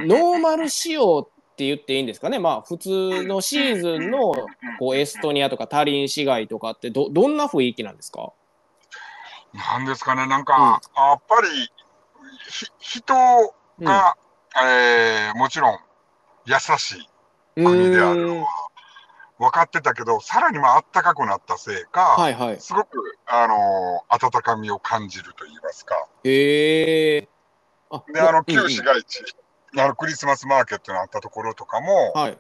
[0.06, 4.34] ノーマル仕様って言っていいんですかね、まあ、普通のシーズンの
[4.80, 8.34] こうエストニアとかタリン市街とかってど、どんな雰囲気なんですか？
[9.56, 11.48] なんですかね、なんか、やっぱり、
[12.50, 13.14] ひ人
[13.82, 14.18] が、
[14.58, 15.80] えーもちろん
[16.46, 17.10] 優しい
[17.56, 18.48] 国であるのは
[19.38, 22.60] 分かってたけど、さらにまあ暖かくなったせいか、はいはい。
[22.60, 25.96] すごく、あのー温かみを感じると言いますか。
[26.24, 27.30] へえ。
[27.90, 29.24] あで、あの、うんうん旧市街地
[29.78, 32.38] あのクリスマスマーケットのあったところとかも、はい。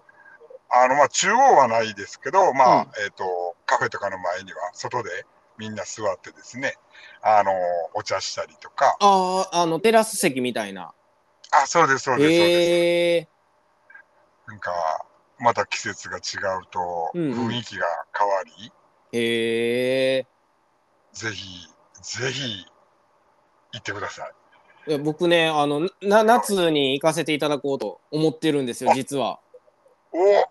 [0.69, 5.25] あのまあ中央はないですけど、まあ、うんえっ、と、カフェとかの前には外で
[5.58, 6.76] みんな座ってですね、
[7.22, 7.52] あの
[7.94, 10.94] お茶したりとか、ああ、あの、テラス席みたいな。
[11.52, 13.30] あ、そうです、そうです、そうです。
[14.48, 14.72] なんか、
[15.39, 16.20] また季節が違
[16.60, 17.86] うとうんうん雰囲気が
[18.18, 18.72] 変わり、
[19.13, 20.28] へえ
[21.13, 21.68] ぜひ、
[22.02, 22.65] ぜひ、
[23.74, 24.32] 行ってください。
[24.88, 29.39] いや僕ね、あの、な、夏に行かせていただこうと思ってるんですよ、実は。
[30.12, 30.41] お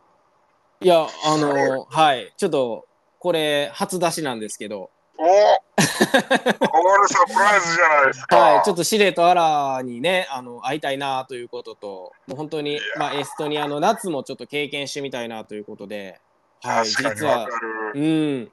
[0.81, 2.33] いや、あの、はい。
[2.37, 2.85] ちょっと、
[3.21, 5.31] これ、初出しなんですけど、お こ
[5.79, 8.37] れサプライズじゃないですか。
[8.37, 8.64] はい。
[8.64, 16.20] ちょっと司令とアラにね、あの、会いたいなということと、もう本当にまあ、エストニアの夏もちょっと経験してみたいなということで、
[16.62, 16.87] はい。
[16.87, 17.46] 実は。
[17.94, 18.53] うん。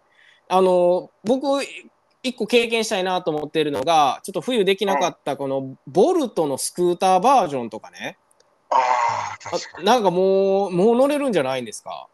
[0.49, 1.63] あの、僕、
[2.23, 8.17] 一個経験したいなと思っているのが、ちょっと冬できなかったこのボルトのスクーターバージョンとかね。
[8.69, 9.85] ああ、あ確かに。
[9.85, 12.07] なんかもう、もう乗れるんじゃないんですか？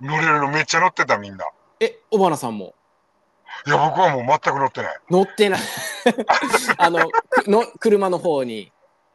[0.00, 1.46] うん、乗れるのめっちゃ乗ってたみんな。
[1.80, 2.74] え、小花さんも
[3.66, 5.00] いや、僕はもう全く乗ってない。
[5.10, 5.60] 乗ってない。
[6.78, 8.72] あの、くの車の方に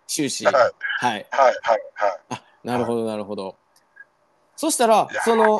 [0.07, 0.45] 終始。
[0.45, 1.25] はい、ははい、い。
[1.31, 1.81] はい、はい。
[2.29, 3.55] あ、なるほど、なるほど。
[4.55, 5.59] そしたらその、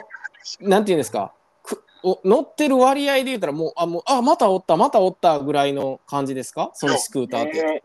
[0.60, 1.34] なんていうんですか、
[1.64, 6.72] くお乗ってる割合で言ったら、もう、あ、もう、あ、またおった、またおったぐらいの感じですか？
[6.74, 7.84] そのスクーターって。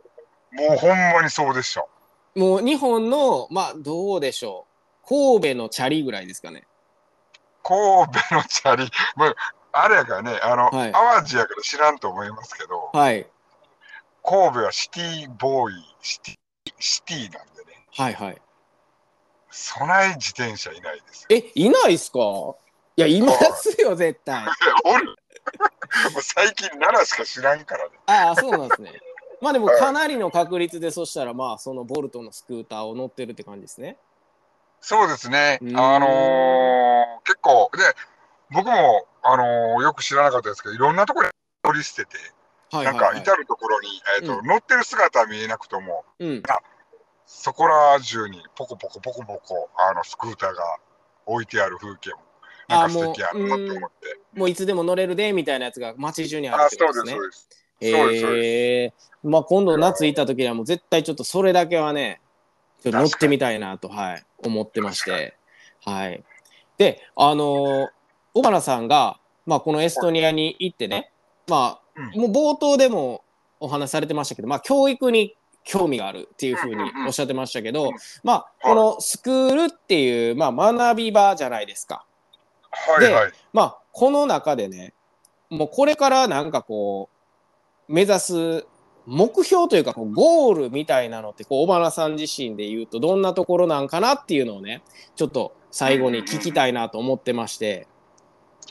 [0.53, 1.87] もう、もうほんまにそうでした。
[2.35, 4.67] もう日本の、まあ、どうでしょ
[5.05, 5.09] う。
[5.09, 6.67] 神戸のチャリぐらいですかね。
[7.63, 7.79] 神
[8.29, 9.35] 戸のチャリ、まあ、
[9.73, 13.27] あれやからね、あの、はい淡路やから知らんと思いますけど、はい。
[14.25, 18.43] 神戸はシティボーイ、シティ、シティなんでね、はいはい。
[19.51, 21.27] 備え自転車いないですよ。
[21.31, 22.19] え、いないっすか？
[22.97, 24.45] いや、いますよ、絶対。
[24.85, 25.13] 俺、も
[26.19, 27.91] う最近奈良しか知らんからね。
[28.07, 28.93] ああ、そうなんですね。
[29.41, 33.97] まあでも、かなりの確率で、そしたら、まあ、そのボルトのスクーターを乗ってるって感じですね。
[34.81, 35.59] そうですね。
[35.63, 37.83] うんあのー結構、で、
[38.51, 41.33] 僕も、あのーよく知らなかったですけど、いろんなところに
[41.65, 42.17] 乗り捨てて、
[42.71, 43.15] はいはい、なんはい。
[43.15, 43.89] か至るところに、
[44.21, 46.43] えっ、と、う乗ってる姿は見えなくとも、うん。
[47.27, 50.63] そこら中にポコポコポコポコ、あの、スクーターが
[51.27, 52.17] 置いてある風景も、
[52.69, 54.19] なんか素敵やなと思って。
[54.35, 57.49] もういつでも乗れるで、みたいなやつが街中にあるあ、ってこそうです、とです
[57.91, 58.09] ねそう。
[58.09, 58.09] です。
[58.09, 62.21] そうですええまあ今度夏行った時にはもう絶対ちょっとそれだけはね、
[62.83, 65.37] ちょっと乗ってみたいなと、はい、思ってまして。
[65.85, 66.25] はい。
[66.77, 67.89] で、あのー
[68.39, 71.11] 小原さんが、まあこのエストニアに行ってね、
[71.49, 72.21] まあ、うん。
[72.21, 73.25] もう冒頭でも
[73.59, 77.91] お話しされてましたけど、まあ教育に興味があるっていうふうにおっしゃってましたけど、
[78.23, 82.05] まあこのスクールっていう、まあ学び場じゃないですか。
[82.71, 83.33] はいはい。
[83.53, 84.95] まあこの中でね
[85.51, 87.11] もうこれからなんかこ
[87.89, 88.67] う目指す
[89.05, 94.83] 目標というかこうゴールみたいなのってこう小花さん自身で言うとどんなところなんかなっていうのをね
[95.17, 97.89] ちょっと最後に聞きたいなと思ってまして、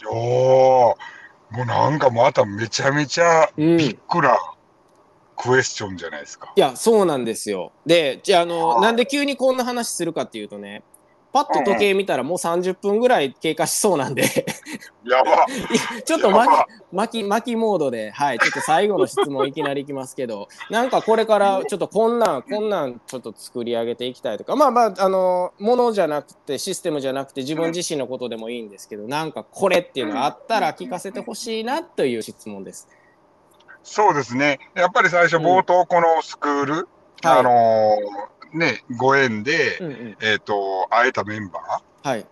[0.06, 4.38] おー、もうなんかまためちゃめちゃうん、ビッいグな
[5.36, 6.52] クエスチョンじゃないですか。
[6.60, 7.72] やそうなんですよ。
[7.86, 10.84] でじゃああのはあなんで急にこんな話するかっていうとね
[11.38, 14.24] パッと時計見たらもう30分ぐらい経過しそうなんで
[15.06, 15.46] やば。
[16.04, 16.32] ちょっと
[16.92, 32.88] 巻き巻きモードで、はい、ちょっと最後の質問いきなりいきますけど、なんかこれからちょっとこんなん、こんなんちょっと作り上げていきたいとか、まあまあ、あの、ものじゃなくて、システムじゃなくて、自分自身のことでもいいんですけど、なんかこれっていうのがあったら聞かせてほしいなという質問です。
[33.84, 34.60] そうですね。
[34.74, 36.86] やっぱり最初冒頭このスクール、はい
[37.40, 40.18] あのーね、ご縁で、うんうん。
[40.22, 42.26] えっ、と、会えたメンバはい。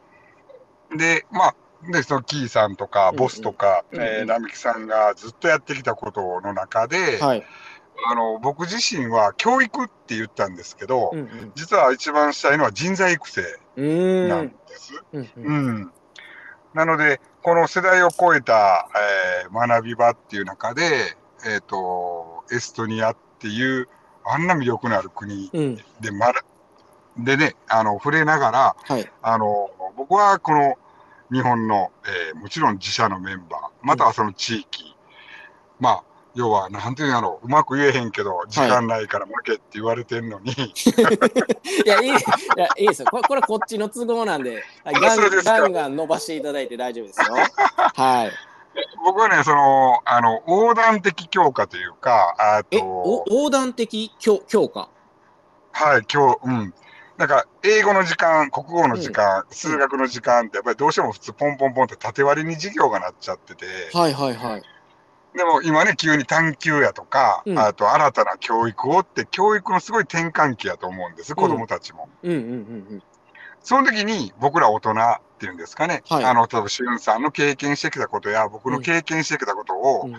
[0.92, 1.56] ーで、まあ、
[1.92, 7.44] で、そのキーさんとか、ボスとか、うんうんえー並木さんがずっとやってきたことの中で、はい。
[8.10, 11.52] あの、僕自身は教育って言ったんですけど、うんうん。
[11.56, 13.42] 実は一番したいのは人材育成
[14.28, 14.50] なんん。
[14.50, 14.94] です。
[15.14, 15.92] うんううんん。
[16.74, 18.90] なので、この世代を超えた、
[19.44, 23.88] えー学び場っていう中で、えっ、と、エストニアっていう、
[24.26, 25.76] あんな魅力のある国うん。
[26.02, 26.44] で、まだ、
[27.18, 29.10] でね、あの、触れながら、はい。
[29.22, 30.76] あの、僕はこの
[31.32, 34.96] 日本の、えーもちろん自社のメンバー、またはその地域、
[35.80, 36.04] まあ、
[36.36, 40.52] 要は、なんていうんやろう、うまく言えへんけど、時間ないから負けって言われてんのに、
[41.86, 42.12] いや、いい、い
[42.58, 43.08] や、いいですよ。
[43.10, 47.36] これ、これこっちの都合なんで、はいガンガンガン伸ばしていただいて大丈夫ですよ。
[47.96, 48.32] はい。
[49.06, 54.90] 僕はね、その、あの、横断的強化というか、あえ、と、お横断的強強化？
[55.74, 56.74] はい、今日、うん。
[57.16, 64.64] なんか、英語の時間、国語の時間、数学の時間って、やっぱりどうしても普通、ポンポンポンって縦割りに授業がなっちゃってて、はいはいはい。
[65.38, 72.10] でも今ね、急に探求やとか、うんあと新たな教育をって、教育のすごい転換期やと思うんです、子供たちも。
[72.24, 72.42] うんうんう
[72.96, 73.04] ん
[73.66, 74.94] その時に僕ら大人っ
[75.40, 80.12] ていうんですかね、はいあの、例えば、しゅんさんの経験してきたことや、僕の経験してきたことを、うん。
[80.12, 80.18] 例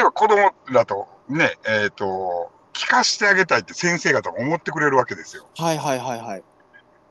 [0.00, 5.46] えば子供らとね、えっ、と、聞かしてあげたいって先生方も思ってくれるわけですよ。
[5.58, 6.42] はいはいはいはい。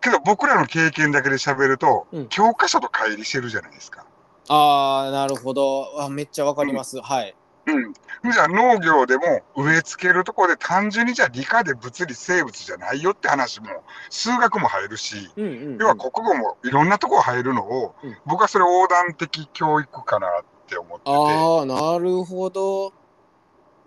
[0.02, 4.06] けど僕らの経験だけで喋ると、うん教科書と乖離してるじゃないですか。
[4.50, 6.04] ああ、なるほど。
[6.04, 7.00] あめっちゃわかります。
[7.00, 7.36] はい。
[7.66, 7.94] うん。
[8.32, 13.68] じゃあ農業でも植え付けるところで単純にじゃあ理科で物理生物じゃないよって話も
[14.10, 15.78] 数学も入るし、うんうん、うん。
[15.80, 20.32] 要は国語もいろんなところ入るのを、うん僕はそれ横断的教育かなっ
[20.68, 22.94] て思ってて、ああ、なるほど。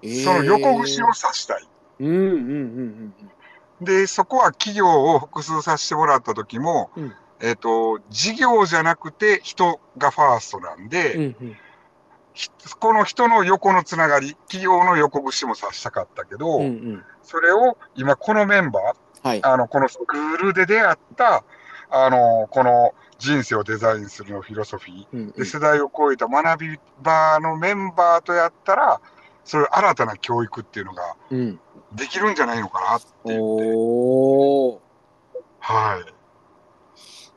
[0.03, 1.69] えーその横串を指したい。
[2.01, 2.33] うんうんうんう
[3.23, 3.31] ん
[3.81, 11.23] で、そこは企業を複数させてもらった時も、うんえっ、と、事業じゃなくて人がファーストなんで、うん。
[11.23, 11.57] うん
[12.79, 17.05] この人の横のつながり、企業の横串も指したかったけど、うんうん。
[17.23, 19.45] それを今このメンバー、はい。
[19.45, 21.45] あの、このスクールで出会った、
[21.91, 29.01] あの、この人生をデザインするのフィロソフィー、うんうんで、世代を超えた学び場のメンバーとやったら、
[29.45, 31.61] そういう新たな教育っていうのがうん。
[31.93, 34.83] できるんじゃないのかなって言って、おお。
[35.61, 36.13] はい。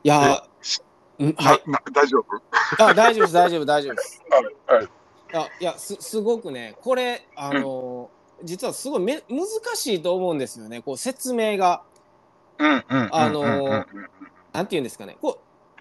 [0.02, 0.42] いや、
[1.20, 1.62] うん、はい。
[1.92, 2.84] 大丈夫？
[2.84, 4.22] あ、大丈夫です、大丈夫、大丈夫です。
[4.28, 4.76] はい。
[4.78, 4.88] はい。
[5.32, 8.10] あいやすすごくねこれあの、
[8.42, 11.82] 実はすごいめ難しいと思うんですよねこう説明が
[12.58, 13.08] うんうんうんうんうんうん。
[13.12, 13.84] あのー
[14.52, 15.38] なんて言うんですかねこ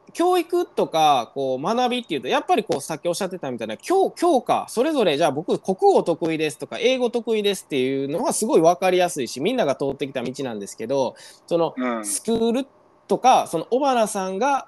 [0.08, 11.16] う教育とかこう学びっていうとやっぱりこうさっきおっしゃってたみたいな教教科それぞれじゃあ僕国語得意ですとか英語得意ですっていうのはすごい分かりやすいしみんなが通ってきた道なんですけど
[11.48, 12.68] そのうんスクール
[13.08, 14.68] とかその小原さんが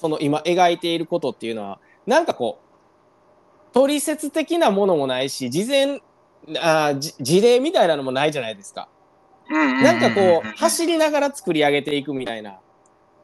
[0.00, 2.58] その今描いていることっていうのはなんかこ
[3.70, 6.00] う取説的なものもないし事前
[6.58, 8.88] あ事例みたいなのもないじゃないですか。
[9.50, 12.60] なんかこう走りながら作り上げていくみたいな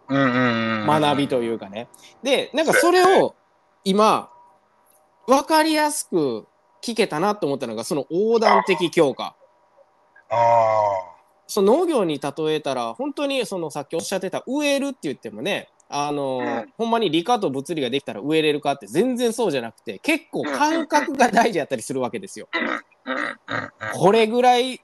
[0.09, 1.89] 学びというかね。
[2.23, 3.35] でなんかそれを
[3.85, 4.29] 今
[5.27, 6.47] 分かりやすく
[6.83, 9.35] 聞けたなと思ったのがその横断的強化。
[10.29, 10.37] あ
[11.47, 16.72] その農業に例えたら本当にそのさっきおっしゃってた植えるって言ってもねあのーうん。
[16.77, 22.49] ほんまに理科と物理ができたら植えれるかって全然そうじゃなくて結構感覚が大事やったりするわけですよ。
[23.94, 24.81] これぐらい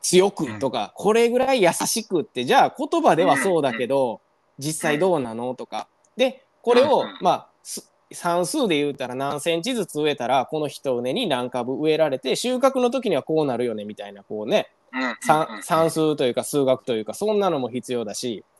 [0.00, 4.20] 強くとか、これぐらい優しくってじゃあ言葉ではそうだけど、
[4.58, 5.88] 実際どうなのとか。
[6.16, 7.18] でこれを、うん。
[7.20, 14.70] まあす算数で言うたら何センチずつ植えたらこの一畝に何株植えられて収穫の時にはこうなるよねみたいなこうね。
[14.92, 15.16] うん。
[15.22, 18.44] 算算数というか数学というかそんなのも必要だし。
[18.48, 18.55] うん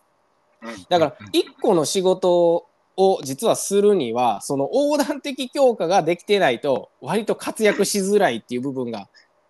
[0.89, 2.67] だから一個の仕事
[2.97, 9.09] を実はするにはその横断的強化ができてないと割と活躍しづらいっていう部分が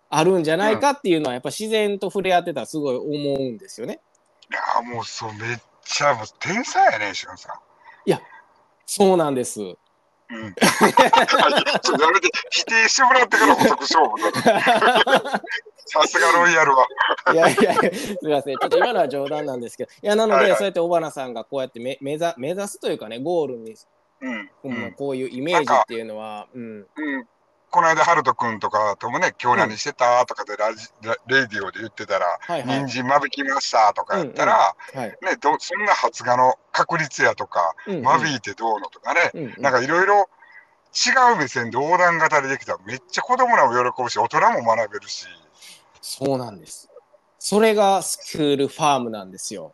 [0.09, 3.99] あるんじゃないかっていうのはやっぱ自然と触れ合ってたらすごい思うんですよね。
[4.49, 7.59] いやもうそうめっちゃもう天才やねしゅんさ
[8.85, 9.77] そうなんです。
[10.33, 10.37] ん。
[10.37, 10.55] うん。
[12.01, 15.41] やめて否定してもらってから補足勝負だ。
[15.89, 16.87] さすがロイヤルは。
[17.33, 23.75] いやいやすみませんちょっと今のは冗談なんですけどいやなので、はいはいそうやって小花さんがこうやってめ目指目指すというかねゴールに、
[24.21, 24.49] うん。
[24.63, 27.27] うんこういうイメージっていうのは、うん、うん。
[27.69, 34.97] この間、ハルト君とかともね、今日何してたとかでラジ、ラレディオで言ってたら、はいはい人参間引きましたとかやったら、はい。
[34.97, 40.29] ねど、そんな発芽の確率やとか、うんうん間引いてどうのとかね、うんうんなんかいろいろ
[40.93, 45.25] 違う目線で横断型でできたらめっちゃ子供らも喜ぶし、大人も学べるし、
[46.01, 46.89] そうなんです。
[47.37, 49.73] それがスクールファームなんですよ。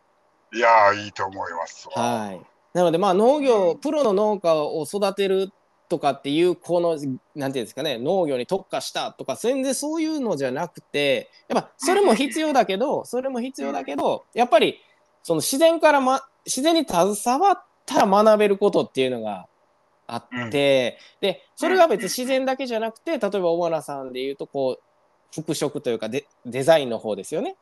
[0.52, 2.02] いやー、いいと思いますわ。
[2.02, 2.40] はい。
[2.74, 5.50] なのでまあ農業、プロの農家を育てる
[5.88, 6.98] とかっていうこの
[7.34, 14.80] なんていうんですかね農業に特化したとか全然そういうのじゃなくてやっぱそれも必要だけどそれも必要だけどやっぱり
[15.22, 19.46] その自然から、ま、自然に携わったら学べることっていうのが
[20.06, 24.82] あって、でそれが別に自然だけじゃなくて例えば小原さんでいうとこう
[25.42, 27.56] 服飾というかデデザインの方ですよね。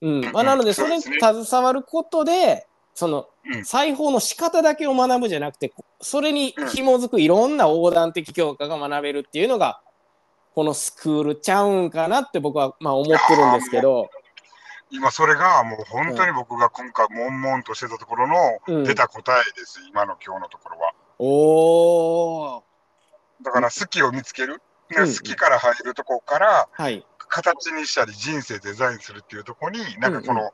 [0.00, 3.64] うんまあ、なのでそれに携わることでそのうん。
[3.64, 9.80] 裁縫の仕方だけを学ぶじゃなくてこそれに紐づくいろんな横断的教科が学べるっていうのが
[10.54, 14.08] このスクールちゃうんかなって僕はまあ思ってるんですけど、
[14.90, 18.82] 今それがもう本当に僕が今回悶々としてたところうん。
[18.82, 20.92] の出た答えです、今の今日のところは。
[21.18, 22.62] おー。
[23.42, 25.06] だから好きを見つける、ねうん。
[25.06, 27.04] 好きから入るとこからはい。
[27.18, 30.50] 形にしたり人生デザインするっていうところになんかこうんうの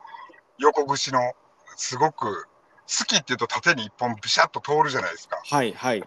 [0.58, 1.34] 横串の
[1.80, 2.46] すごく
[2.86, 5.40] 好きっていうと縦に一本ビシャッと通るじゃないですか。
[5.42, 6.04] はいはい。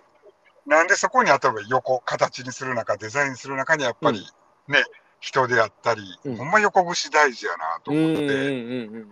[0.68, 4.26] なんでそこに例えば横、形にする中、デザインする中にやっぱり
[4.68, 4.84] ね、
[5.20, 6.38] 人であったり、うん。
[6.38, 9.10] ほんま横串大事やなとうんうんうん思って、うん。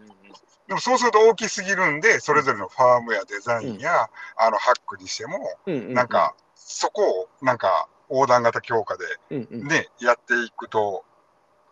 [0.67, 5.93] でもそうすると大きすぎるんで、それぞれのファームやデザインや、あのハックにしても、うんうん。
[5.95, 11.03] なんか、そこをなんか横断型強化でうんうん、ね、やっていくと、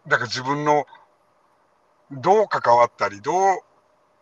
[0.08, 0.86] だから自分の
[2.12, 3.60] どう関わったり、どう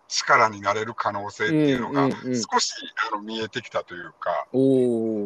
[0.08, 2.74] 力になれる可能性っていうのがうんうんうん少し
[3.12, 5.24] あの見えてきたというか、おお。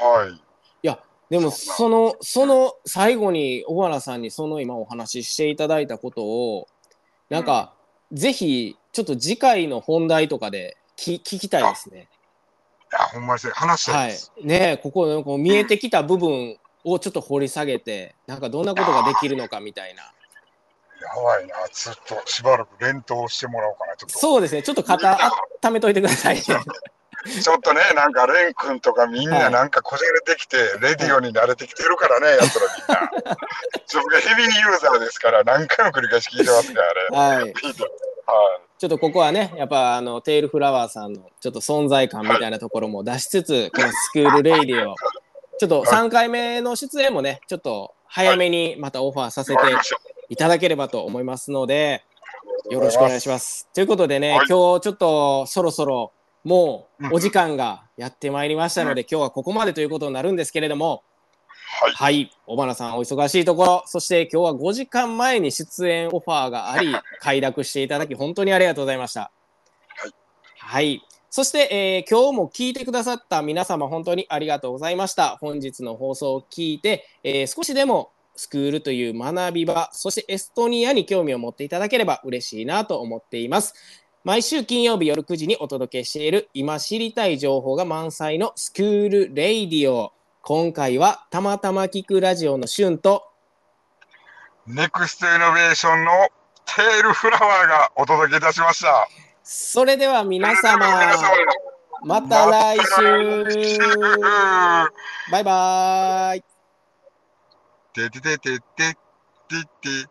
[0.00, 0.32] はい。
[0.32, 0.40] い
[0.82, 1.00] や、
[1.30, 6.68] でも、そその、その最後に小原さんにその今お話ししていただいたことを、
[7.28, 7.74] なんか、
[8.12, 12.08] ぜひ、ちょっと次回の本題とかで聞聞きたいですね。
[12.92, 14.32] いや、ほんまに話したはいいです。。
[14.42, 20.12] ねえここのこう見えてきた部分をちょっと掘り下げて、なんかどんなことができるのかみたいな。
[21.06, 24.18] やばいな、ずっとしばらく連投してもらおうかな、ちょっと。
[24.18, 24.62] そうですね。
[24.62, 25.18] ちょっと肩
[25.62, 26.42] 温めといてくださいね。
[26.42, 33.36] ちょっとね、なんか、レン君とかみんはないなんかこじれてきて、レディオに慣れてきてるからね、やつらみんな。
[33.86, 37.40] 自分がヘビーユーザーですから、何回も繰り返し聞いてますね、あれ。
[37.40, 37.52] はい。
[37.52, 37.74] 聞い
[38.78, 44.94] ちょっとここはね、やっぱあのテールフラワーさんのちょっと存在感みたいなところも出しつつ、このスクールレイディを、
[45.58, 49.56] ちょっと3回目の出演もね、ちょっと早めにまたオファーさせい。
[49.56, 49.62] て。
[50.28, 52.04] いただければと思いますので、
[52.70, 53.68] よろしくお願いします。
[53.74, 56.12] ということでね、はい今日ちょっとそろそろ
[56.44, 61.02] もうお時間がやってまいりましたので、今日はここまでということになるんですけれども、
[61.80, 61.92] はい。
[61.92, 69.32] はい、小花さんお忙しいところ、そして今日は5時間前に出演オファーがあり、快諾していただき本当にありがとうございました。
[69.96, 70.12] はい。
[70.56, 71.02] はい。
[71.30, 75.36] そして、えー今日も聞いてくださった皆様本当にありがとうございました。
[75.40, 83.74] 本日の放送を聞いて、えー少しでもスクールという学び場、そしてエストニアに興味を持っていただければ嬉しいなと思っています。
[84.24, 90.12] 毎週金曜日夜9時にお届けしている今知りたい情報が満載のスクールレイディオ。
[90.42, 93.24] 今回はたまたま聞くラジオのシュンと
[94.66, 96.10] ネクストイノベーションの
[96.64, 99.08] テールフラワーがお届けいたしました。
[99.44, 100.78] それでは皆様
[102.02, 103.44] また来週
[104.20, 104.88] ま
[105.30, 106.55] バイバイ
[107.96, 108.94] ててててて
[109.48, 110.10] てて。